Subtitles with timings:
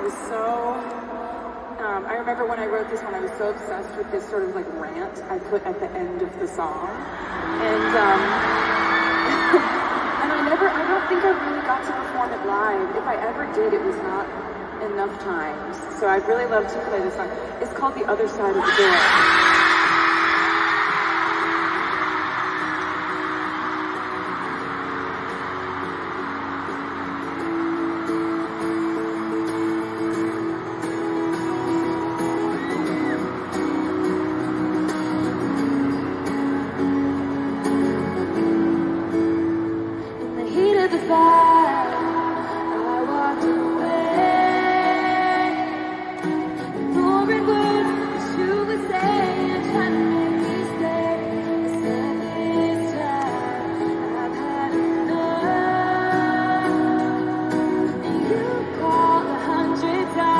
[0.00, 1.84] I was so.
[1.84, 4.44] Um, I remember when I wrote this one, I was so obsessed with this sort
[4.44, 8.20] of like rant I put at the end of the song, and um,
[10.24, 10.70] and I never.
[10.72, 12.96] I don't think I really got to perform it live.
[12.96, 14.24] If I ever did, it was not
[14.88, 15.76] enough times.
[16.00, 17.28] So I'd really love to play this song.
[17.60, 19.59] It's called The Other Side of the Door.
[59.70, 60.39] hundred times.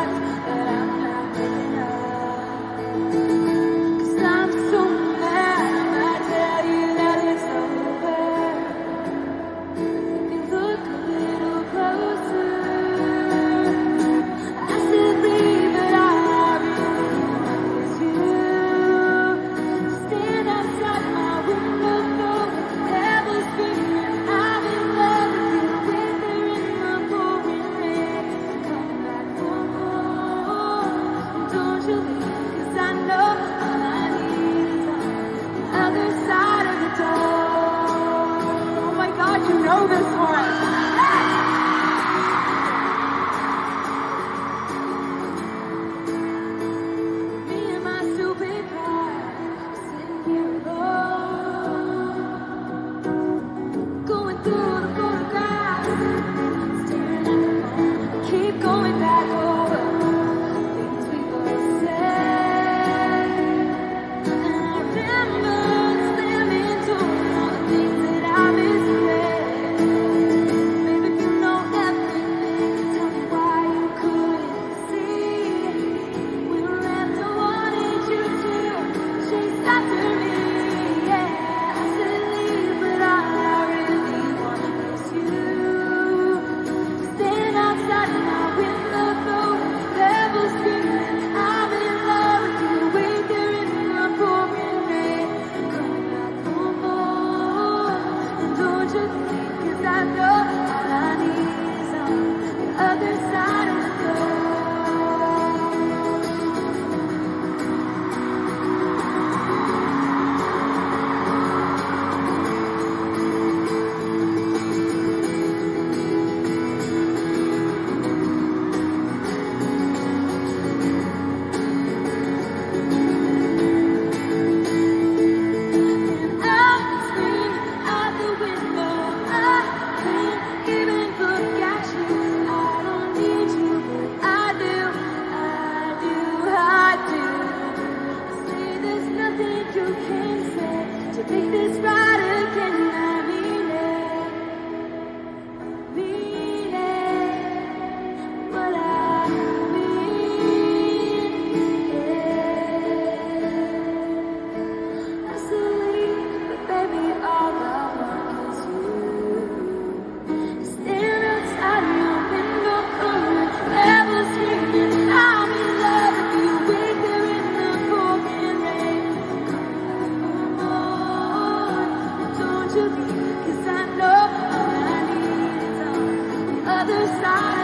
[172.89, 174.21] Cause I know
[174.57, 177.60] all I need is on the other side.